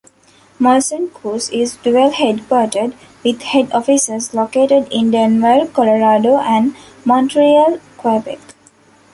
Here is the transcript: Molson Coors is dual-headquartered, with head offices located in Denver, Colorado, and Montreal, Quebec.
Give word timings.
Molson 0.59 1.09
Coors 1.13 1.53
is 1.53 1.75
dual-headquartered, 1.77 2.95
with 3.23 3.43
head 3.43 3.71
offices 3.71 4.33
located 4.33 4.87
in 4.91 5.11
Denver, 5.11 5.67
Colorado, 5.71 6.39
and 6.39 6.75
Montreal, 7.05 7.77
Quebec. 7.99 8.39